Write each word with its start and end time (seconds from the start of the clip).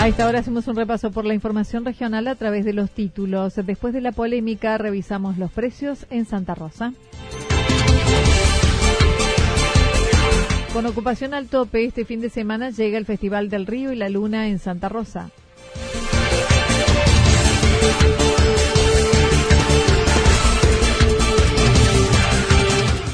Ahora 0.00 0.38
hacemos 0.40 0.66
un 0.66 0.76
repaso 0.76 1.10
por 1.10 1.24
la 1.24 1.34
información 1.34 1.84
regional 1.84 2.26
a 2.26 2.34
través 2.34 2.64
de 2.64 2.72
los 2.72 2.90
títulos. 2.90 3.54
Después 3.54 3.92
de 3.92 4.00
la 4.00 4.12
polémica, 4.12 4.76
revisamos 4.78 5.38
los 5.38 5.52
precios 5.52 6.06
en 6.10 6.24
Santa 6.24 6.54
Rosa. 6.54 6.92
Con 10.72 10.86
ocupación 10.86 11.34
al 11.34 11.48
tope, 11.48 11.84
este 11.84 12.04
fin 12.04 12.20
de 12.20 12.30
semana 12.30 12.70
llega 12.70 12.96
el 12.96 13.04
Festival 13.04 13.50
del 13.50 13.66
Río 13.66 13.92
y 13.92 13.96
la 13.96 14.08
Luna 14.08 14.48
en 14.48 14.58
Santa 14.58 14.88
Rosa. 14.88 15.30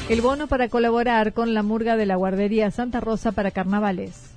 El 0.09 0.21
bono 0.21 0.47
para 0.47 0.69
colaborar 0.69 1.33
con 1.33 1.53
la 1.53 1.63
murga 1.63 1.97
de 1.97 2.05
la 2.05 2.15
guardería 2.15 2.71
Santa 2.71 3.01
Rosa 3.01 3.33
para 3.33 3.51
carnavales. 3.51 4.36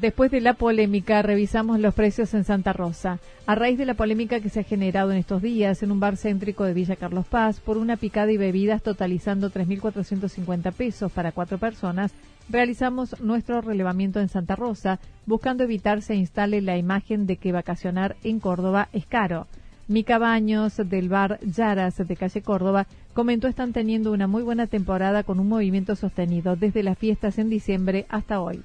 Después 0.00 0.30
de 0.30 0.40
la 0.40 0.54
polémica, 0.54 1.20
revisamos 1.20 1.78
los 1.78 1.92
precios 1.92 2.32
en 2.32 2.44
Santa 2.44 2.72
Rosa. 2.72 3.18
A 3.44 3.54
raíz 3.54 3.76
de 3.76 3.84
la 3.84 3.92
polémica 3.92 4.40
que 4.40 4.48
se 4.48 4.60
ha 4.60 4.64
generado 4.64 5.12
en 5.12 5.18
estos 5.18 5.42
días 5.42 5.82
en 5.82 5.92
un 5.92 6.00
bar 6.00 6.16
céntrico 6.16 6.64
de 6.64 6.72
Villa 6.72 6.96
Carlos 6.96 7.26
Paz 7.26 7.60
por 7.60 7.76
una 7.76 7.98
picada 7.98 8.32
y 8.32 8.38
bebidas 8.38 8.82
totalizando 8.82 9.50
3.450 9.50 10.72
pesos 10.72 11.12
para 11.12 11.32
cuatro 11.32 11.58
personas, 11.58 12.14
realizamos 12.48 13.20
nuestro 13.20 13.60
relevamiento 13.60 14.18
en 14.18 14.30
Santa 14.30 14.56
Rosa, 14.56 14.98
buscando 15.26 15.64
evitar 15.64 16.00
se 16.00 16.14
instale 16.14 16.62
la 16.62 16.78
imagen 16.78 17.26
de 17.26 17.36
que 17.36 17.52
vacacionar 17.52 18.16
en 18.24 18.40
Córdoba 18.40 18.88
es 18.94 19.04
caro. 19.04 19.46
Mica 19.88 20.16
Baños, 20.16 20.78
del 20.82 21.10
bar 21.10 21.38
Yaras 21.42 21.98
de 21.98 22.16
calle 22.16 22.40
Córdoba, 22.40 22.86
comentó 23.12 23.46
están 23.46 23.74
teniendo 23.74 24.12
una 24.12 24.26
muy 24.26 24.42
buena 24.42 24.66
temporada 24.68 25.22
con 25.22 25.38
un 25.38 25.50
movimiento 25.50 25.96
sostenido 25.96 26.56
desde 26.56 26.82
las 26.82 26.96
fiestas 26.96 27.38
en 27.38 27.50
diciembre 27.50 28.06
hasta 28.08 28.40
hoy. 28.40 28.62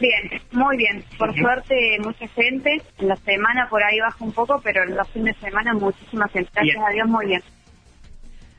Bien, 0.00 0.40
muy 0.52 0.76
bien. 0.78 1.04
Por 1.18 1.34
suerte, 1.34 1.98
mucha 2.02 2.26
gente. 2.28 2.82
En 2.98 3.08
la 3.08 3.16
semana 3.16 3.68
por 3.68 3.82
ahí 3.82 4.00
baja 4.00 4.24
un 4.24 4.32
poco, 4.32 4.60
pero 4.64 4.82
en 4.84 4.96
los 4.96 5.08
fines 5.10 5.38
de 5.40 5.48
semana 5.48 5.74
muchísima 5.74 6.26
gente. 6.28 6.50
Gracias 6.54 6.84
a 6.84 6.90
Dios, 6.90 7.08
muy 7.08 7.26
bien. 7.26 7.42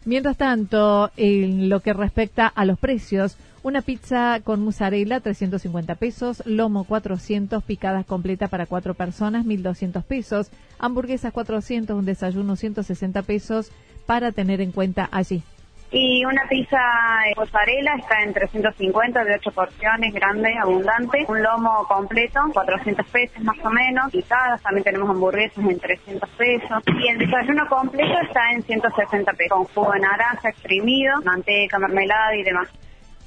Mientras 0.05 0.37
tanto, 0.37 1.11
en 1.17 1.69
lo 1.69 1.79
que 1.79 1.93
respecta 1.93 2.47
a 2.47 2.65
los 2.65 2.79
precios, 2.79 3.37
una 3.63 3.81
pizza 3.81 4.39
con 4.43 4.63
mozzarella 4.63 5.19
350 5.19 5.95
pesos, 5.95 6.43
lomo 6.45 6.83
400, 6.83 7.63
picadas 7.63 8.05
completa 8.05 8.47
para 8.47 8.65
cuatro 8.65 8.95
personas 8.95 9.45
1200 9.45 10.03
pesos, 10.03 10.49
hamburguesas 10.79 11.31
400, 11.33 11.95
un 11.95 12.05
desayuno 12.05 12.55
160 12.55 13.21
pesos 13.21 13.71
para 14.07 14.31
tener 14.31 14.61
en 14.61 14.71
cuenta 14.71 15.07
allí. 15.11 15.43
Y 15.93 16.23
una 16.23 16.43
pizza 16.47 16.79
de 17.25 17.33
mozzarella 17.35 17.95
está 17.99 18.23
en 18.23 18.33
350 18.33 19.25
de 19.25 19.35
8 19.35 19.51
porciones, 19.51 20.13
grande, 20.13 20.53
abundante. 20.57 21.25
Un 21.27 21.43
lomo 21.43 21.85
completo, 21.85 22.39
400 22.53 23.05
pesos 23.07 23.43
más 23.43 23.57
o 23.61 23.69
menos. 23.69 24.09
Picadas, 24.09 24.61
también 24.61 24.85
tenemos 24.85 25.09
hamburguesas 25.09 25.57
en 25.57 25.77
300 25.77 26.29
pesos. 26.29 26.83
Y 26.97 27.07
el 27.09 27.17
desayuno 27.17 27.67
completo 27.67 28.13
está 28.21 28.51
en 28.53 28.63
160 28.63 29.33
pesos, 29.33 29.57
con 29.57 29.65
jugo 29.65 29.91
de 29.91 29.99
naranja 29.99 30.49
exprimido, 30.49 31.21
manteca, 31.25 31.77
mermelada 31.77 32.37
y 32.37 32.43
demás. 32.43 32.69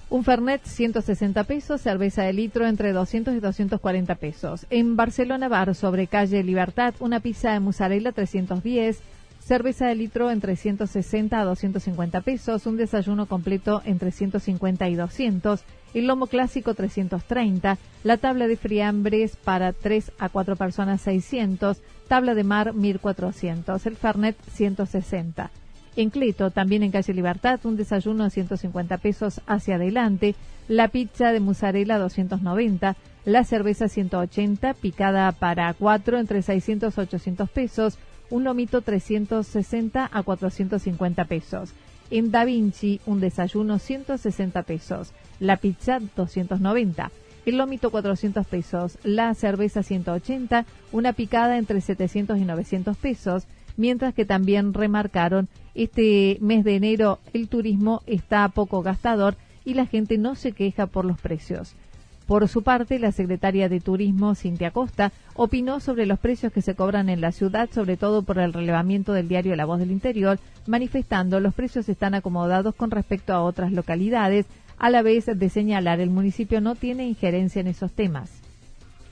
Un 0.08 0.24
Fernet 0.24 0.62
160 0.64 1.44
pesos, 1.44 1.80
cerveza 1.82 2.22
de 2.22 2.32
litro 2.32 2.66
entre 2.66 2.92
200 2.92 3.34
y 3.34 3.40
240 3.40 4.14
pesos. 4.14 4.66
En 4.70 4.96
Barcelona 4.96 5.48
Bar, 5.48 5.74
sobre 5.74 6.06
calle 6.06 6.42
Libertad, 6.42 6.94
una 7.00 7.20
pizza 7.20 7.52
de 7.52 7.60
mozzarella 7.60 8.12
310, 8.12 9.02
cerveza 9.44 9.86
de 9.86 9.94
litro 9.94 10.30
entre 10.30 10.56
160 10.56 11.38
a 11.38 11.44
250 11.44 12.22
pesos, 12.22 12.66
un 12.66 12.78
desayuno 12.78 13.26
completo 13.26 13.82
entre 13.84 14.10
150 14.10 14.88
y 14.88 14.94
200, 14.94 15.64
el 15.92 16.06
lomo 16.06 16.28
clásico 16.28 16.74
330, 16.74 17.76
la 18.04 18.16
tabla 18.16 18.46
de 18.46 18.56
friambres 18.56 19.36
para 19.36 19.72
3 19.74 20.12
a 20.18 20.30
4 20.30 20.56
personas 20.56 21.02
600, 21.02 21.78
tabla 22.08 22.34
de 22.34 22.42
mar 22.42 22.72
1400, 22.72 23.84
el 23.84 23.96
Fernet 23.96 24.36
160. 24.52 25.50
En 25.96 26.10
Cleto, 26.10 26.50
también 26.50 26.82
en 26.82 26.90
calle 26.90 27.12
Libertad, 27.12 27.60
un 27.64 27.76
desayuno 27.76 28.24
a 28.24 28.30
150 28.30 28.96
pesos 28.98 29.42
hacia 29.46 29.76
adelante, 29.76 30.34
la 30.68 30.88
pizza 30.88 31.32
de 31.32 31.40
mozzarella 31.40 31.98
290, 31.98 32.96
la 33.26 33.44
cerveza 33.44 33.88
180, 33.88 34.74
picada 34.74 35.30
para 35.32 35.72
4 35.74 36.18
entre 36.18 36.42
600 36.42 36.96
y 36.96 37.00
800 37.00 37.50
pesos, 37.50 37.98
un 38.30 38.44
lomito 38.44 38.80
360 38.82 40.10
a 40.12 40.22
450 40.22 41.24
pesos. 41.24 41.72
En 42.10 42.30
Da 42.30 42.44
Vinci, 42.44 43.00
un 43.06 43.20
desayuno 43.20 43.78
160 43.78 44.62
pesos. 44.62 45.12
La 45.40 45.56
pizza 45.56 46.00
290. 46.16 47.10
El 47.46 47.58
lomito 47.58 47.90
400 47.90 48.46
pesos. 48.46 48.98
La 49.02 49.34
cerveza 49.34 49.82
180. 49.82 50.66
Una 50.92 51.12
picada 51.12 51.58
entre 51.58 51.80
700 51.80 52.38
y 52.38 52.44
900 52.44 52.96
pesos. 52.96 53.46
Mientras 53.76 54.14
que 54.14 54.24
también 54.24 54.72
remarcaron 54.72 55.48
este 55.74 56.38
mes 56.40 56.64
de 56.64 56.76
enero 56.76 57.18
el 57.32 57.48
turismo 57.48 58.02
está 58.06 58.48
poco 58.48 58.82
gastador 58.82 59.36
y 59.64 59.74
la 59.74 59.86
gente 59.86 60.18
no 60.18 60.36
se 60.36 60.52
queja 60.52 60.86
por 60.86 61.04
los 61.04 61.20
precios. 61.20 61.74
Por 62.26 62.48
su 62.48 62.62
parte, 62.62 62.98
la 62.98 63.12
secretaria 63.12 63.68
de 63.68 63.80
Turismo, 63.80 64.34
Cintia 64.34 64.70
Costa, 64.70 65.12
opinó 65.34 65.78
sobre 65.80 66.06
los 66.06 66.18
precios 66.18 66.52
que 66.52 66.62
se 66.62 66.74
cobran 66.74 67.10
en 67.10 67.20
la 67.20 67.32
ciudad, 67.32 67.68
sobre 67.70 67.98
todo 67.98 68.22
por 68.22 68.38
el 68.38 68.54
relevamiento 68.54 69.12
del 69.12 69.28
diario 69.28 69.56
La 69.56 69.66
Voz 69.66 69.78
del 69.78 69.90
Interior, 69.90 70.38
manifestando 70.66 71.38
los 71.38 71.52
precios 71.52 71.88
están 71.88 72.14
acomodados 72.14 72.74
con 72.74 72.90
respecto 72.90 73.34
a 73.34 73.42
otras 73.42 73.72
localidades, 73.72 74.46
a 74.78 74.88
la 74.88 75.02
vez 75.02 75.26
de 75.26 75.48
señalar 75.50 76.00
el 76.00 76.10
municipio 76.10 76.62
no 76.62 76.74
tiene 76.76 77.06
injerencia 77.06 77.60
en 77.60 77.68
esos 77.68 77.92
temas. 77.92 78.43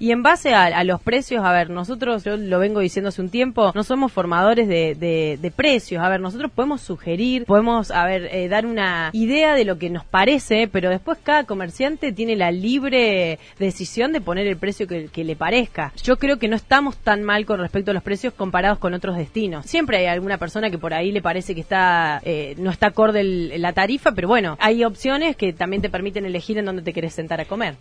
Y 0.03 0.11
en 0.11 0.25
base 0.25 0.53
a, 0.53 0.83
los 0.83 1.01
precios, 1.01 1.45
a 1.45 1.53
ver, 1.53 1.71
nosotros, 1.71 2.25
yo 2.25 2.37
lo 2.37 2.59
vengo 2.59 2.81
diciendo 2.81 3.11
hace 3.11 3.23
un 3.23 3.29
tiempo, 3.29 3.71
no 3.73 3.85
somos 3.85 4.11
formadores 4.11 4.67
de, 4.67 5.53
precios. 5.55 6.03
A 6.03 6.09
ver, 6.09 6.19
nosotros 6.19 6.51
podemos 6.51 6.81
sugerir, 6.81 7.45
podemos, 7.45 7.93
a 7.93 8.05
ver, 8.05 8.29
eh, 8.33 8.49
dar 8.49 8.67
una 8.67 9.11
idea 9.13 9.55
de 9.55 9.65
lo 9.65 9.79
que 9.79 9.91
nos 9.91 10.05
parece, 10.05 10.67
pero 10.67 10.91
después 10.91 11.19
cada 11.23 11.45
comerciante 11.45 12.11
tiene 12.11 12.35
la 12.35 12.51
libre 12.51 13.39
decisión 13.61 14.13
de 14.13 14.21
poner 14.21 14.49
el 14.49 14.57
precio 14.57 14.89
que, 14.89 15.09
le 15.23 15.37
parezca. 15.37 15.93
Yo 16.03 16.17
creo 16.17 16.37
que 16.41 16.49
no 16.49 16.57
estamos 16.57 16.97
tan 16.97 17.23
mal 17.23 17.47
con 17.47 17.61
respecto 17.61 17.93
a 17.93 17.95
los 17.95 18.03
precios 18.03 18.35
comparados 18.35 18.81
con 18.81 18.95
otros 18.95 19.17
destinos. 19.17 19.67
Siempre 19.67 19.99
hay 19.99 20.07
alguna 20.07 20.37
persona 20.37 20.69
que 20.69 20.79
por 20.79 20.95
ahí 20.95 21.13
le 21.13 21.23
parece 21.23 21.55
que 21.55 21.61
está 21.61 22.21
eh, 22.25 22.57
no 22.59 22.73
está 22.73 22.89
acorde 22.89 23.23
la 23.23 23.73
tarifa, 23.73 24.11
pero 24.11 24.27
bueno, 24.27 24.57
hay 24.59 24.83
opciones 24.83 25.37
que 25.37 25.53
también 25.53 25.81
te 25.81 25.91
permiten 25.91 26.27
elegir 26.27 26.59
en 26.59 26.65
dónde 26.65 26.83
te 26.83 26.93
quieres 26.93 27.15
sentar 27.15 27.41
a 27.41 27.45
comer. 27.45 27.77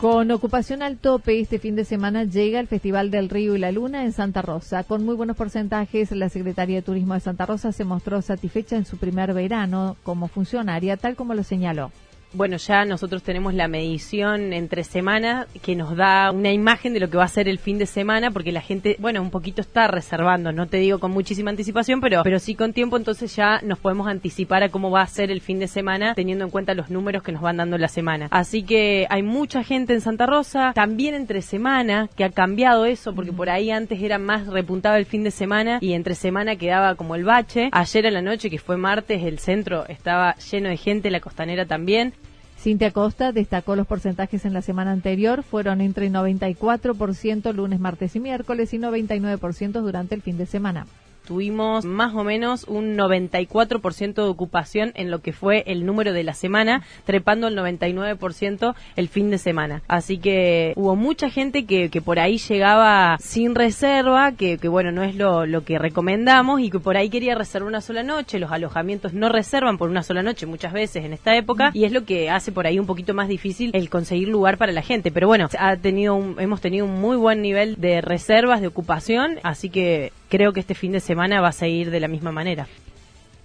Con 0.00 0.30
ocupación 0.30 0.80
al 0.80 0.96
tope, 0.96 1.40
este 1.40 1.58
fin 1.58 1.76
de 1.76 1.84
semana 1.84 2.24
llega 2.24 2.58
el 2.58 2.68
Festival 2.68 3.10
del 3.10 3.28
Río 3.28 3.54
y 3.54 3.58
la 3.58 3.70
Luna 3.70 4.02
en 4.02 4.12
Santa 4.12 4.40
Rosa. 4.40 4.82
Con 4.82 5.04
muy 5.04 5.14
buenos 5.14 5.36
porcentajes, 5.36 6.10
la 6.12 6.30
Secretaría 6.30 6.76
de 6.76 6.82
Turismo 6.82 7.12
de 7.12 7.20
Santa 7.20 7.44
Rosa 7.44 7.70
se 7.70 7.84
mostró 7.84 8.22
satisfecha 8.22 8.76
en 8.76 8.86
su 8.86 8.96
primer 8.96 9.34
verano 9.34 9.98
como 10.02 10.28
funcionaria, 10.28 10.96
tal 10.96 11.16
como 11.16 11.34
lo 11.34 11.44
señaló 11.44 11.92
bueno, 12.32 12.56
ya 12.56 12.84
nosotros 12.84 13.22
tenemos 13.22 13.54
la 13.54 13.68
medición 13.68 14.52
entre 14.52 14.84
semanas 14.84 15.46
que 15.62 15.74
nos 15.74 15.96
da 15.96 16.30
una 16.30 16.52
imagen 16.52 16.92
de 16.92 17.00
lo 17.00 17.10
que 17.10 17.16
va 17.16 17.24
a 17.24 17.28
ser 17.28 17.48
el 17.48 17.58
fin 17.58 17.78
de 17.78 17.86
semana, 17.86 18.30
porque 18.30 18.52
la 18.52 18.60
gente, 18.60 18.96
bueno, 18.98 19.20
un 19.20 19.30
poquito 19.30 19.60
está 19.60 19.88
reservando, 19.88 20.52
no 20.52 20.66
te 20.66 20.76
digo 20.76 20.98
con 20.98 21.10
muchísima 21.10 21.50
anticipación, 21.50 22.00
pero, 22.00 22.22
pero 22.22 22.38
sí 22.38 22.54
con 22.54 22.72
tiempo, 22.72 22.96
entonces 22.96 23.34
ya 23.34 23.60
nos 23.62 23.78
podemos 23.78 24.06
anticipar 24.06 24.62
a 24.62 24.68
cómo 24.68 24.90
va 24.90 25.02
a 25.02 25.06
ser 25.06 25.30
el 25.30 25.40
fin 25.40 25.58
de 25.58 25.66
semana, 25.66 26.14
teniendo 26.14 26.44
en 26.44 26.50
cuenta 26.50 26.74
los 26.74 26.90
números 26.90 27.22
que 27.22 27.32
nos 27.32 27.42
van 27.42 27.56
dando 27.56 27.78
la 27.78 27.88
semana. 27.88 28.28
Así 28.30 28.62
que 28.62 29.06
hay 29.10 29.22
mucha 29.22 29.64
gente 29.64 29.92
en 29.92 30.00
Santa 30.00 30.26
Rosa, 30.26 30.72
también 30.74 31.14
entre 31.14 31.42
semana, 31.42 32.08
que 32.16 32.24
ha 32.24 32.30
cambiado 32.30 32.84
eso, 32.84 33.14
porque 33.14 33.32
por 33.32 33.50
ahí 33.50 33.70
antes 33.70 34.00
era 34.00 34.18
más 34.18 34.46
repuntado 34.46 34.96
el 34.96 35.06
fin 35.06 35.24
de 35.24 35.30
semana 35.30 35.78
y 35.80 35.94
entre 35.94 36.14
semana 36.14 36.56
quedaba 36.56 36.94
como 36.94 37.14
el 37.14 37.24
bache. 37.24 37.70
Ayer 37.72 38.06
a 38.06 38.10
la 38.10 38.22
noche, 38.22 38.50
que 38.50 38.58
fue 38.58 38.76
martes, 38.76 39.22
el 39.24 39.38
centro 39.38 39.86
estaba 39.88 40.36
lleno 40.36 40.68
de 40.68 40.76
gente, 40.76 41.10
la 41.10 41.20
costanera 41.20 41.66
también. 41.66 42.14
Cintia 42.60 42.90
Costa 42.90 43.32
destacó 43.32 43.74
los 43.74 43.86
porcentajes 43.86 44.44
en 44.44 44.52
la 44.52 44.60
semana 44.60 44.92
anterior, 44.92 45.42
fueron 45.42 45.80
entre 45.80 46.10
94% 46.10 47.54
lunes, 47.54 47.80
martes 47.80 48.14
y 48.16 48.20
miércoles 48.20 48.74
y 48.74 48.78
99% 48.78 49.80
durante 49.80 50.14
el 50.14 50.20
fin 50.20 50.36
de 50.36 50.44
semana 50.44 50.86
tuvimos 51.30 51.84
más 51.84 52.12
o 52.16 52.24
menos 52.24 52.64
un 52.64 52.96
94% 52.96 54.14
de 54.14 54.22
ocupación 54.28 54.90
en 54.96 55.12
lo 55.12 55.20
que 55.20 55.32
fue 55.32 55.62
el 55.68 55.86
número 55.86 56.12
de 56.12 56.24
la 56.24 56.34
semana, 56.34 56.82
trepando 57.04 57.46
el 57.46 57.56
99% 57.56 58.74
el 58.96 59.08
fin 59.08 59.30
de 59.30 59.38
semana. 59.38 59.80
Así 59.86 60.18
que 60.18 60.72
hubo 60.74 60.96
mucha 60.96 61.30
gente 61.30 61.66
que, 61.66 61.88
que 61.88 62.02
por 62.02 62.18
ahí 62.18 62.38
llegaba 62.38 63.16
sin 63.20 63.54
reserva, 63.54 64.32
que, 64.32 64.58
que 64.58 64.66
bueno, 64.66 64.90
no 64.90 65.04
es 65.04 65.14
lo, 65.14 65.46
lo, 65.46 65.62
que 65.64 65.78
recomendamos 65.78 66.62
y 66.62 66.68
que 66.68 66.80
por 66.80 66.96
ahí 66.96 67.08
quería 67.08 67.36
reservar 67.36 67.68
una 67.68 67.80
sola 67.80 68.02
noche. 68.02 68.40
Los 68.40 68.50
alojamientos 68.50 69.14
no 69.14 69.28
reservan 69.28 69.78
por 69.78 69.88
una 69.88 70.02
sola 70.02 70.24
noche 70.24 70.46
muchas 70.46 70.72
veces 70.72 71.04
en 71.04 71.12
esta 71.12 71.36
época 71.36 71.70
y 71.74 71.84
es 71.84 71.92
lo 71.92 72.04
que 72.04 72.28
hace 72.28 72.50
por 72.50 72.66
ahí 72.66 72.80
un 72.80 72.86
poquito 72.86 73.14
más 73.14 73.28
difícil 73.28 73.70
el 73.72 73.88
conseguir 73.88 74.26
lugar 74.26 74.58
para 74.58 74.72
la 74.72 74.82
gente. 74.82 75.12
Pero 75.12 75.28
bueno, 75.28 75.48
ha 75.56 75.76
tenido 75.76 76.18
hemos 76.40 76.60
tenido 76.60 76.86
un 76.86 77.00
muy 77.00 77.16
buen 77.16 77.40
nivel 77.40 77.76
de 77.76 78.00
reservas, 78.00 78.60
de 78.60 78.66
ocupación, 78.66 79.38
así 79.44 79.70
que 79.70 80.10
creo 80.30 80.52
que 80.54 80.60
este 80.60 80.74
fin 80.74 80.92
de 80.92 81.00
semana 81.00 81.42
va 81.42 81.48
a 81.48 81.52
seguir 81.52 81.90
de 81.90 82.00
la 82.00 82.08
misma 82.08 82.32
manera. 82.32 82.68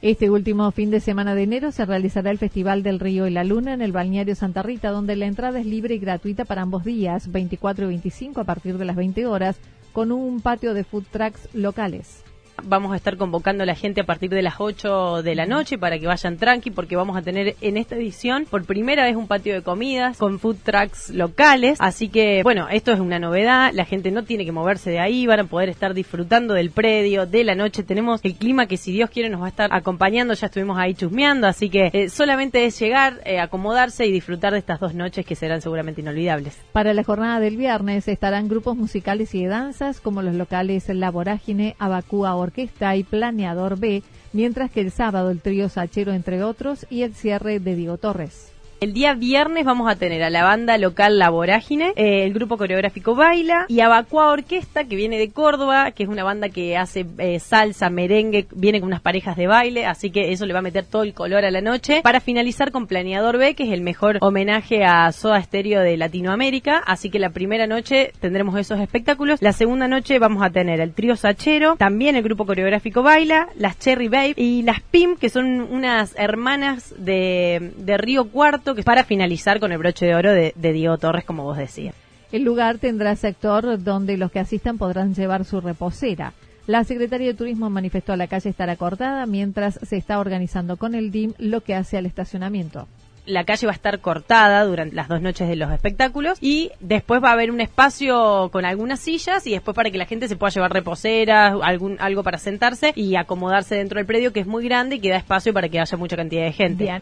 Este 0.01 0.29
último 0.29 0.69
fin 0.71 0.91
de 0.91 0.99
semana 0.99 1.33
de 1.33 1.43
enero 1.43 1.71
se 1.71 1.85
realizará 1.85 2.29
el 2.29 2.37
Festival 2.37 2.83
del 2.83 2.99
Río 2.99 3.27
y 3.27 3.31
la 3.31 3.43
Luna 3.43 3.73
en 3.73 3.81
el 3.81 3.91
balneario 3.91 4.35
Santa 4.35 4.61
Rita, 4.61 4.91
donde 4.91 5.15
la 5.15 5.25
entrada 5.25 5.59
es 5.59 5.65
libre 5.65 5.95
y 5.95 5.99
gratuita 5.99 6.45
para 6.45 6.61
ambos 6.61 6.83
días, 6.83 7.31
24 7.31 7.85
y 7.85 7.87
25 7.87 8.39
a 8.39 8.43
partir 8.43 8.77
de 8.77 8.85
las 8.85 8.95
20 8.95 9.25
horas, 9.25 9.57
con 9.93 10.11
un 10.11 10.41
patio 10.41 10.73
de 10.73 10.83
food 10.83 11.05
trucks 11.11 11.49
locales. 11.53 12.24
Vamos 12.63 12.93
a 12.93 12.95
estar 12.95 13.17
convocando 13.17 13.63
a 13.63 13.65
la 13.65 13.75
gente 13.75 14.01
a 14.01 14.05
partir 14.05 14.29
de 14.29 14.41
las 14.41 14.55
8 14.59 15.23
de 15.23 15.35
la 15.35 15.45
noche 15.45 15.77
para 15.77 15.99
que 15.99 16.07
vayan 16.07 16.37
tranqui 16.37 16.71
porque 16.71 16.95
vamos 16.95 17.17
a 17.17 17.21
tener 17.21 17.55
en 17.61 17.77
esta 17.77 17.95
edición 17.95 18.45
por 18.49 18.65
primera 18.65 19.03
vez 19.03 19.15
un 19.15 19.27
patio 19.27 19.53
de 19.53 19.61
comidas 19.61 20.17
con 20.17 20.39
food 20.39 20.57
trucks 20.63 21.09
locales. 21.09 21.77
Así 21.79 22.09
que, 22.09 22.41
bueno, 22.43 22.67
esto 22.69 22.91
es 22.91 22.99
una 22.99 23.19
novedad. 23.19 23.71
La 23.73 23.85
gente 23.85 24.09
no 24.11 24.23
tiene 24.23 24.45
que 24.45 24.51
moverse 24.51 24.89
de 24.89 24.99
ahí, 24.99 25.27
van 25.27 25.41
a 25.41 25.43
poder 25.45 25.69
estar 25.69 25.93
disfrutando 25.93 26.53
del 26.53 26.71
predio, 26.71 27.25
de 27.25 27.43
la 27.43 27.55
noche. 27.55 27.83
Tenemos 27.83 28.21
el 28.23 28.35
clima 28.35 28.67
que 28.67 28.77
si 28.77 28.91
Dios 28.91 29.09
quiere 29.09 29.29
nos 29.29 29.41
va 29.41 29.47
a 29.47 29.49
estar 29.49 29.69
acompañando. 29.73 30.33
Ya 30.33 30.47
estuvimos 30.47 30.77
ahí 30.77 30.93
chusmeando, 30.93 31.47
así 31.47 31.69
que 31.69 31.89
eh, 31.93 32.09
solamente 32.09 32.65
es 32.65 32.79
llegar, 32.79 33.21
eh, 33.25 33.39
acomodarse 33.39 34.05
y 34.05 34.11
disfrutar 34.11 34.53
de 34.53 34.59
estas 34.59 34.79
dos 34.79 34.93
noches 34.95 35.25
que 35.25 35.35
serán 35.35 35.61
seguramente 35.61 36.01
inolvidables. 36.01 36.57
Para 36.71 36.93
la 36.93 37.03
jornada 37.03 37.39
del 37.39 37.57
viernes 37.57 38.07
estarán 38.07 38.47
grupos 38.47 38.75
musicales 38.75 39.35
y 39.35 39.43
de 39.43 39.49
danzas 39.49 39.99
como 39.99 40.21
los 40.21 40.35
locales 40.35 40.89
La 40.89 41.11
Vorágine, 41.11 41.75
Abacúa 41.79 42.35
Orquesta 42.45 42.95
y 42.95 43.03
Planeador 43.03 43.77
B, 43.77 44.01
mientras 44.33 44.71
que 44.71 44.81
el 44.81 44.91
sábado 44.91 45.29
el 45.29 45.41
trío 45.41 45.69
Sachero, 45.69 46.13
entre 46.13 46.43
otros, 46.43 46.85
y 46.89 47.03
el 47.03 47.13
cierre 47.13 47.59
de 47.59 47.75
Diego 47.75 47.97
Torres. 47.97 48.54
El 48.85 48.93
día 48.93 49.15
viernes 49.15 49.65
vamos 49.65 49.91
a 49.91 49.95
tener 49.95 50.21
a 50.21 50.29
la 50.29 50.43
banda 50.43 50.77
local 50.77 51.17
La 51.17 51.31
Vorágine, 51.31 51.93
eh, 51.95 52.23
el 52.23 52.33
grupo 52.35 52.55
coreográfico 52.55 53.15
Baila 53.15 53.65
y 53.67 53.79
Abacua 53.79 54.29
Orquesta, 54.29 54.83
que 54.83 54.95
viene 54.95 55.17
de 55.17 55.31
Córdoba, 55.31 55.89
que 55.89 56.03
es 56.03 56.09
una 56.09 56.23
banda 56.23 56.49
que 56.49 56.77
hace 56.77 57.03
eh, 57.17 57.39
salsa, 57.39 57.89
merengue, 57.89 58.45
viene 58.53 58.79
con 58.79 58.85
unas 58.85 59.01
parejas 59.01 59.37
de 59.37 59.47
baile, 59.47 59.87
así 59.87 60.11
que 60.11 60.31
eso 60.31 60.45
le 60.45 60.53
va 60.53 60.59
a 60.59 60.61
meter 60.61 60.85
todo 60.85 61.01
el 61.01 61.15
color 61.15 61.45
a 61.45 61.49
la 61.49 61.61
noche. 61.61 62.01
Para 62.03 62.19
finalizar 62.19 62.71
con 62.71 62.85
Planeador 62.85 63.39
B, 63.39 63.55
que 63.55 63.63
es 63.63 63.71
el 63.71 63.81
mejor 63.81 64.19
homenaje 64.21 64.83
a 64.85 65.11
Soda 65.13 65.41
Stereo 65.41 65.81
de 65.81 65.97
Latinoamérica, 65.97 66.77
así 66.85 67.09
que 67.09 67.17
la 67.17 67.31
primera 67.31 67.65
noche 67.65 68.13
tendremos 68.19 68.55
esos 68.59 68.79
espectáculos. 68.79 69.41
La 69.41 69.53
segunda 69.53 69.87
noche 69.87 70.19
vamos 70.19 70.43
a 70.43 70.51
tener 70.51 70.79
el 70.79 70.93
trío 70.93 71.15
Sachero, 71.15 71.75
también 71.75 72.15
el 72.15 72.21
grupo 72.21 72.45
coreográfico 72.45 73.01
Baila, 73.01 73.47
las 73.57 73.79
Cherry 73.79 74.09
Babe 74.09 74.35
y 74.37 74.61
las 74.61 74.79
Pim, 74.81 75.15
que 75.15 75.31
son 75.31 75.61
unas 75.61 76.13
hermanas 76.19 76.93
de, 76.99 77.71
de 77.77 77.97
Río 77.97 78.25
Cuarto 78.25 78.74
que 78.75 78.81
es 78.81 78.85
para 78.85 79.03
finalizar 79.03 79.59
con 79.59 79.71
el 79.71 79.77
broche 79.77 80.05
de 80.05 80.15
oro 80.15 80.31
de, 80.31 80.53
de 80.55 80.73
Diego 80.73 80.97
Torres, 80.97 81.25
como 81.25 81.43
vos 81.43 81.57
decías. 81.57 81.95
El 82.31 82.43
lugar 82.43 82.77
tendrá 82.77 83.15
sector 83.15 83.81
donde 83.81 84.17
los 84.17 84.31
que 84.31 84.39
asistan 84.39 84.77
podrán 84.77 85.13
llevar 85.13 85.45
su 85.45 85.61
reposera. 85.61 86.33
La 86.67 86.83
Secretaría 86.83 87.27
de 87.27 87.33
Turismo 87.35 87.69
manifestó 87.69 88.15
la 88.15 88.27
calle 88.27 88.49
estará 88.49 88.75
cortada 88.75 89.25
mientras 89.25 89.79
se 89.83 89.97
está 89.97 90.19
organizando 90.19 90.77
con 90.77 90.95
el 90.95 91.11
DIM 91.11 91.33
lo 91.37 91.61
que 91.61 91.75
hace 91.75 91.97
al 91.97 92.05
estacionamiento 92.05 92.87
la 93.25 93.43
calle 93.43 93.67
va 93.67 93.73
a 93.73 93.75
estar 93.75 93.99
cortada 93.99 94.63
durante 94.63 94.95
las 94.95 95.07
dos 95.07 95.21
noches 95.21 95.47
de 95.47 95.55
los 95.55 95.71
espectáculos 95.71 96.37
y 96.41 96.71
después 96.79 97.23
va 97.23 97.29
a 97.29 97.33
haber 97.33 97.51
un 97.51 97.61
espacio 97.61 98.49
con 98.51 98.65
algunas 98.65 98.99
sillas 98.99 99.45
y 99.47 99.51
después 99.51 99.75
para 99.75 99.89
que 99.89 99.97
la 99.97 100.05
gente 100.05 100.27
se 100.27 100.35
pueda 100.35 100.51
llevar 100.51 100.71
reposeras, 100.71 101.55
algún 101.61 101.97
algo 101.99 102.23
para 102.23 102.37
sentarse 102.37 102.93
y 102.95 103.15
acomodarse 103.15 103.75
dentro 103.75 103.97
del 103.97 104.05
predio 104.05 104.31
que 104.31 104.41
es 104.41 104.47
muy 104.47 104.63
grande 104.63 104.97
y 104.97 104.99
que 104.99 105.09
da 105.09 105.17
espacio 105.17 105.53
para 105.53 105.69
que 105.69 105.79
haya 105.79 105.97
mucha 105.97 106.15
cantidad 106.15 106.43
de 106.43 106.53
gente. 106.53 107.01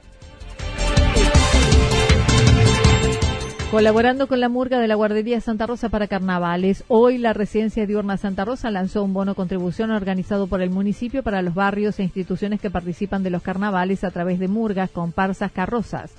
Colaborando 3.74 4.27
con 4.27 4.39
la 4.39 4.50
Murga 4.50 4.77
de 4.77 4.88
la 4.88 4.94
Guardería 4.94 5.42
Santa 5.42 5.65
Rosa 5.65 5.89
para 5.89 6.06
Carnavales, 6.06 6.84
hoy 6.89 7.18
la 7.18 7.34
Residencia 7.34 7.88
Diurna 7.88 8.18
Santa 8.18 8.46
Rosa 8.46 8.70
lanzó 8.70 9.03
un 9.03 9.15
bono 9.15 9.34
contribución 9.34 9.89
organizado 9.89 10.46
por 10.46 10.62
el 10.62 10.70
municipio 10.70 11.24
para 11.24 11.42
los 11.42 11.56
barrios 11.56 11.98
e 11.98 12.03
instituciones 12.03 12.62
que 12.62 12.70
participan 12.70 13.24
de 13.24 13.32
los 13.32 13.42
carnavales 13.42 14.03
a 14.03 14.12
través 14.12 14.38
de 14.38 14.48
murgas, 14.48 14.92
comparsas, 14.92 15.51
carrozas. 15.51 16.12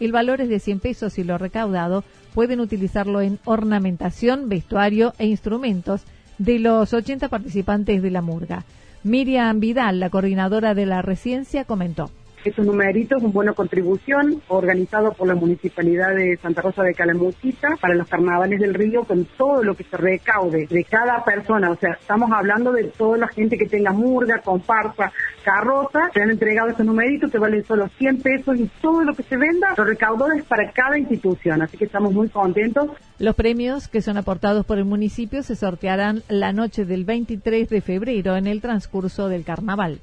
El 0.00 0.12
valor 0.12 0.42
es 0.42 0.50
de 0.50 0.60
100 0.60 0.80
pesos 0.80 1.18
y 1.18 1.24
lo 1.24 1.38
recaudado 1.38 2.04
pueden 2.34 2.60
utilizarlo 2.60 3.22
en 3.22 3.38
ornamentación, 3.46 4.50
vestuario 4.50 5.14
e 5.16 5.28
instrumentos 5.28 6.02
de 6.36 6.58
los 6.58 6.92
80 6.92 7.30
participantes 7.30 8.02
de 8.02 8.10
la 8.10 8.20
murga. 8.20 8.66
Miriam 9.02 9.60
Vidal, 9.60 9.98
la 9.98 10.10
coordinadora 10.10 10.74
de 10.74 10.84
la 10.84 11.00
residencia, 11.00 11.64
comentó 11.64 12.10
Estos 12.48 12.64
numeritos, 12.64 13.22
un 13.22 13.32
bono 13.32 13.54
contribución 13.54 14.40
organizado 14.48 15.12
por 15.12 15.28
la 15.28 15.34
Municipalidad 15.34 16.14
de 16.14 16.38
Santa 16.38 16.62
Rosa 16.62 16.82
de 16.82 16.94
Calamuchita 16.94 17.76
para 17.78 17.94
los 17.94 18.08
carnavales 18.08 18.58
del 18.58 18.72
río 18.72 19.04
con 19.04 19.26
todo 19.36 19.62
lo 19.62 19.74
que 19.74 19.84
se 19.84 19.98
recaude 19.98 20.66
de 20.66 20.84
cada 20.84 21.22
persona. 21.24 21.70
O 21.70 21.76
sea, 21.76 21.98
estamos 22.00 22.30
hablando 22.32 22.72
de 22.72 22.84
toda 22.84 23.18
la 23.18 23.28
gente 23.28 23.58
que 23.58 23.66
tenga 23.66 23.92
murga, 23.92 24.40
comparsa, 24.40 25.12
carroza. 25.44 26.10
Se 26.14 26.22
han 26.22 26.30
entregado 26.30 26.70
estos 26.70 26.86
numeritos 26.86 27.30
que 27.30 27.38
valen 27.38 27.62
solo 27.64 27.86
100 27.98 28.22
pesos 28.22 28.58
y 28.58 28.70
todo 28.80 29.04
lo 29.04 29.14
que 29.14 29.24
se 29.24 29.36
venda, 29.36 29.74
lo 29.76 29.84
recaudó 29.84 30.32
es 30.32 30.44
para 30.44 30.72
cada 30.72 30.98
institución. 30.98 31.60
Así 31.60 31.76
que 31.76 31.84
estamos 31.84 32.14
muy 32.14 32.30
contentos. 32.30 32.88
Los 33.18 33.34
premios 33.34 33.88
que 33.88 34.00
son 34.00 34.16
aportados 34.16 34.64
por 34.64 34.78
el 34.78 34.86
municipio 34.86 35.42
se 35.42 35.54
sortearán 35.54 36.22
la 36.28 36.54
noche 36.54 36.86
del 36.86 37.04
23 37.04 37.68
de 37.68 37.80
febrero 37.82 38.36
en 38.36 38.46
el 38.46 38.62
transcurso 38.62 39.28
del 39.28 39.44
carnaval. 39.44 40.00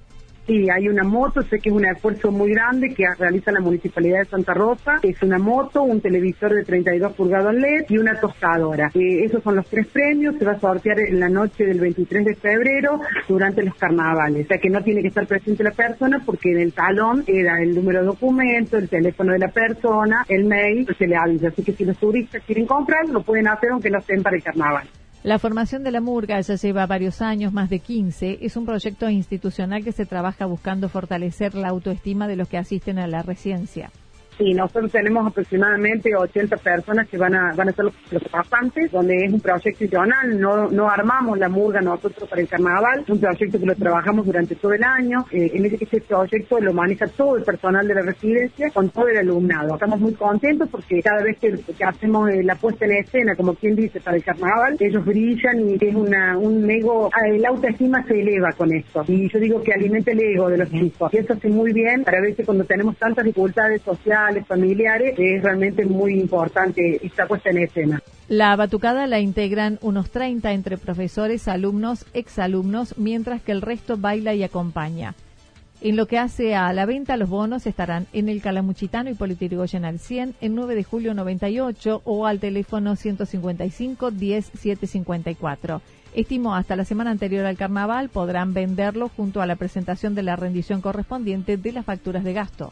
Sí, 0.47 0.69
hay 0.69 0.87
una 0.87 1.03
moto, 1.03 1.41
sé 1.41 1.59
que 1.59 1.69
es 1.69 1.75
un 1.75 1.85
esfuerzo 1.85 2.31
muy 2.31 2.51
grande 2.51 2.93
que 2.93 3.03
realiza 3.17 3.51
la 3.51 3.61
Municipalidad 3.61 4.19
de 4.19 4.25
Santa 4.25 4.53
Rosa. 4.53 4.99
Es 5.01 5.21
una 5.23 5.39
moto, 5.39 5.81
un 5.81 6.01
televisor 6.01 6.53
de 6.53 6.63
32 6.63 7.13
pulgadas 7.13 7.55
LED 7.55 7.85
y 7.89 7.97
una 7.97 8.19
tostadora. 8.19 8.91
Eh, 8.93 9.25
esos 9.25 9.41
son 9.41 9.55
los 9.55 9.65
tres 9.67 9.87
premios, 9.87 10.35
se 10.37 10.45
va 10.45 10.51
a 10.51 10.59
sortear 10.59 10.99
en 10.99 11.19
la 11.19 11.29
noche 11.29 11.65
del 11.65 11.79
23 11.79 12.25
de 12.25 12.35
febrero 12.35 12.99
durante 13.27 13.63
los 13.63 13.73
carnavales. 13.73 14.45
O 14.45 14.47
sea 14.47 14.59
que 14.59 14.69
no 14.69 14.83
tiene 14.83 15.01
que 15.01 15.07
estar 15.07 15.25
presente 15.25 15.63
la 15.63 15.71
persona 15.71 16.21
porque 16.23 16.51
en 16.51 16.59
el 16.59 16.73
talón 16.73 17.23
era 17.25 17.59
el 17.63 17.73
número 17.73 18.01
de 18.01 18.05
documento, 18.05 18.77
el 18.77 18.87
teléfono 18.87 19.33
de 19.33 19.39
la 19.39 19.49
persona, 19.49 20.25
el 20.29 20.45
mail, 20.45 20.87
se 20.95 21.07
le 21.07 21.15
avisa. 21.15 21.47
Así 21.47 21.63
que 21.63 21.73
si 21.73 21.85
los 21.85 21.97
turistas 21.97 22.43
quieren 22.45 22.67
comprar, 22.67 23.09
lo 23.09 23.23
pueden 23.23 23.47
hacer 23.47 23.71
aunque 23.71 23.89
no 23.89 23.97
estén 23.97 24.21
para 24.21 24.35
el 24.35 24.43
carnaval. 24.43 24.87
La 25.25 25.39
formación 25.39 25.83
de 25.83 25.89
la 25.89 26.01
murga 26.01 26.39
ya 26.39 26.53
lleva 26.53 26.85
varios 26.85 27.19
años, 27.19 27.51
más 27.51 27.67
de 27.71 27.79
15. 27.79 28.37
Es 28.41 28.57
un 28.57 28.65
proyecto 28.67 29.09
institucional 29.09 29.83
que 29.83 29.91
se 29.91 30.05
trabaja 30.05 30.45
buscando 30.45 30.87
fortalecer 30.87 31.55
la 31.55 31.69
autoestima 31.69 32.27
de 32.27 32.35
los 32.35 32.47
que 32.47 32.59
asisten 32.59 32.99
a 32.99 33.07
la 33.07 33.23
residencia. 33.23 33.89
Sí, 34.37 34.53
nosotros 34.53 34.91
tenemos 34.91 35.25
aproximadamente 35.25 36.13
80 36.15 36.57
personas 36.57 37.07
que 37.07 37.17
van 37.17 37.35
a, 37.35 37.53
van 37.55 37.69
a 37.69 37.71
ser 37.71 37.85
los, 37.85 38.23
pasantes, 38.29 38.91
donde 38.91 39.25
es 39.25 39.31
un 39.31 39.39
proyecto 39.39 39.69
institucional, 39.69 40.39
no, 40.39 40.69
no 40.69 40.89
armamos 40.89 41.37
la 41.37 41.47
murga 41.47 41.79
nosotros 41.81 42.27
para 42.27 42.41
el 42.41 42.47
carnaval, 42.47 43.01
es 43.01 43.09
un 43.09 43.19
proyecto 43.19 43.59
que 43.59 43.65
lo 43.65 43.75
trabajamos 43.75 44.25
durante 44.25 44.55
todo 44.55 44.73
el 44.73 44.83
año, 44.83 45.25
eh, 45.31 45.51
en 45.53 45.65
ese, 45.65 45.77
ese 45.81 46.01
proyecto 46.01 46.59
lo 46.59 46.73
maneja 46.73 47.07
todo 47.07 47.37
el 47.37 47.43
personal 47.43 47.87
de 47.87 47.93
la 47.93 48.01
residencia 48.01 48.69
con 48.71 48.89
todo 48.89 49.07
el 49.07 49.17
alumnado. 49.17 49.75
Estamos 49.75 49.99
muy 49.99 50.13
contentos 50.13 50.67
porque 50.69 51.01
cada 51.01 51.23
vez 51.23 51.37
que, 51.39 51.55
hacemos 51.85 52.29
eh, 52.29 52.43
la 52.43 52.55
puesta 52.55 52.85
en 52.85 52.91
escena, 52.91 53.35
como 53.35 53.53
quien 53.53 53.75
dice, 53.75 54.01
para 54.01 54.17
el 54.17 54.23
carnaval, 54.23 54.75
ellos 54.79 55.05
brillan 55.05 55.69
y 55.69 55.77
es 55.79 55.95
una, 55.95 56.37
un 56.37 56.69
ego, 56.69 57.09
el 57.25 57.45
ah, 57.45 57.49
autoestima 57.49 58.03
se 58.05 58.19
eleva 58.19 58.51
con 58.51 58.73
esto. 58.73 59.03
Y 59.07 59.29
yo 59.29 59.39
digo 59.39 59.63
que 59.63 59.73
alimenta 59.73 60.11
el 60.11 60.19
ego 60.19 60.49
de 60.49 60.57
los 60.57 60.69
chicos. 60.69 61.13
Y 61.13 61.17
eso 61.17 61.33
hace 61.33 61.47
muy 61.47 61.71
bien 61.71 62.03
para 62.03 62.19
veces 62.19 62.45
cuando 62.45 62.65
tenemos 62.65 62.97
tantas 62.97 63.23
dificultades 63.23 63.81
sociales, 63.81 64.24
familiares, 64.47 65.15
es 65.17 65.43
realmente 65.43 65.85
muy 65.85 66.19
importante 66.19 66.99
esta 67.05 67.27
puesta 67.27 67.49
en 67.49 67.59
escena. 67.59 68.01
La 68.27 68.55
batucada 68.55 69.07
la 69.07 69.19
integran 69.19 69.77
unos 69.81 70.09
30 70.09 70.53
entre 70.53 70.77
profesores, 70.77 71.47
alumnos, 71.47 72.05
exalumnos, 72.13 72.97
mientras 72.97 73.41
que 73.41 73.51
el 73.51 73.61
resto 73.61 73.97
baila 73.97 74.33
y 74.33 74.43
acompaña. 74.43 75.15
En 75.81 75.97
lo 75.97 76.07
que 76.07 76.17
hace 76.17 76.55
a 76.55 76.71
la 76.73 76.85
venta, 76.85 77.17
los 77.17 77.29
bonos 77.29 77.67
estarán 77.67 78.07
en 78.13 78.29
el 78.29 78.41
Calamuchitano 78.41 79.09
y 79.09 79.13
Politirigoyen 79.13 79.85
al 79.85 79.99
100, 79.99 80.35
en 80.41 80.55
9 80.55 80.73
de 80.73 80.83
julio 80.83 81.13
98 81.13 82.01
o 82.05 82.25
al 82.25 82.39
teléfono 82.39 82.95
155 82.95 84.11
10 84.11 84.45
754. 84.45 85.81
Estimo 86.15 86.55
hasta 86.55 86.77
la 86.77 86.85
semana 86.85 87.11
anterior 87.11 87.45
al 87.45 87.57
carnaval 87.57 88.07
podrán 88.07 88.53
venderlo 88.53 89.09
junto 89.09 89.41
a 89.41 89.45
la 89.45 89.57
presentación 89.57 90.15
de 90.15 90.23
la 90.23 90.37
rendición 90.37 90.79
correspondiente 90.79 91.57
de 91.57 91.71
las 91.73 91.85
facturas 91.85 92.23
de 92.23 92.33
gasto. 92.33 92.71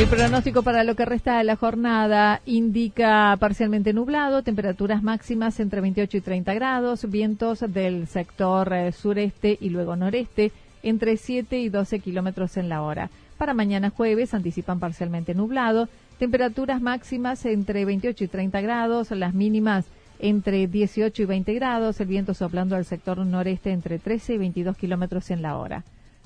El 0.00 0.08
pronóstico 0.08 0.62
para 0.62 0.82
lo 0.82 0.96
que 0.96 1.04
resta 1.04 1.36
de 1.36 1.44
la 1.44 1.56
jornada 1.56 2.40
indica 2.46 3.36
parcialmente 3.38 3.92
nublado, 3.92 4.42
temperaturas 4.42 5.02
máximas 5.02 5.60
entre 5.60 5.82
28 5.82 6.16
y 6.16 6.20
30 6.22 6.54
grados, 6.54 7.10
vientos 7.10 7.62
del 7.68 8.06
sector 8.06 8.72
eh, 8.72 8.92
sureste 8.92 9.58
y 9.60 9.68
luego 9.68 9.96
noreste 9.96 10.52
entre 10.82 11.18
7 11.18 11.58
y 11.58 11.68
12 11.68 12.00
kilómetros 12.00 12.56
en 12.56 12.70
la 12.70 12.80
hora. 12.80 13.10
Para 13.36 13.52
mañana 13.52 13.90
jueves 13.90 14.32
anticipan 14.32 14.80
parcialmente 14.80 15.34
nublado, 15.34 15.90
temperaturas 16.18 16.80
máximas 16.80 17.44
entre 17.44 17.84
28 17.84 18.24
y 18.24 18.28
30 18.28 18.58
grados, 18.62 19.10
las 19.10 19.34
mínimas 19.34 19.84
entre 20.18 20.66
18 20.66 21.24
y 21.24 21.26
20 21.26 21.52
grados, 21.52 22.00
el 22.00 22.08
viento 22.08 22.32
soplando 22.32 22.74
al 22.74 22.86
sector 22.86 23.18
noreste 23.18 23.70
entre 23.70 23.98
13 23.98 24.32
y 24.32 24.38
22 24.38 24.78
kilómetros 24.78 25.30
en 25.30 25.42
la 25.42 25.58
hora. 25.58 25.84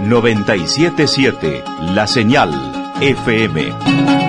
977 0.00 1.64
La 1.94 2.06
Señal 2.06 2.50
FM. 3.00 4.21